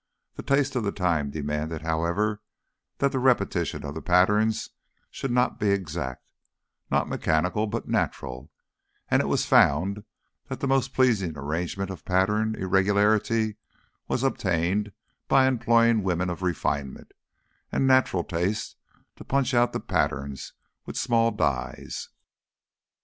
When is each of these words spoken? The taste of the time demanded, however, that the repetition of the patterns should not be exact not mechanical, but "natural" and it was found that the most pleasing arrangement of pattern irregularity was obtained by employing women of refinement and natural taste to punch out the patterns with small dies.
The 0.33 0.41
taste 0.41 0.75
of 0.75 0.83
the 0.83 0.91
time 0.91 1.29
demanded, 1.29 1.83
however, 1.83 2.41
that 2.97 3.11
the 3.11 3.19
repetition 3.19 3.85
of 3.85 3.93
the 3.93 4.01
patterns 4.01 4.71
should 5.11 5.29
not 5.29 5.59
be 5.59 5.69
exact 5.69 6.25
not 6.89 7.07
mechanical, 7.07 7.67
but 7.67 7.87
"natural" 7.87 8.49
and 9.09 9.21
it 9.21 9.27
was 9.27 9.45
found 9.45 10.03
that 10.47 10.59
the 10.59 10.67
most 10.67 10.95
pleasing 10.95 11.37
arrangement 11.37 11.91
of 11.91 12.03
pattern 12.03 12.55
irregularity 12.55 13.57
was 14.07 14.23
obtained 14.23 14.91
by 15.27 15.45
employing 15.45 16.01
women 16.01 16.31
of 16.31 16.41
refinement 16.41 17.11
and 17.71 17.85
natural 17.85 18.23
taste 18.23 18.77
to 19.17 19.23
punch 19.23 19.53
out 19.53 19.71
the 19.71 19.79
patterns 19.79 20.53
with 20.87 20.97
small 20.97 21.29
dies. 21.29 22.09